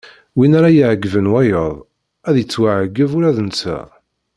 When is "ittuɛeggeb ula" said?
2.37-3.37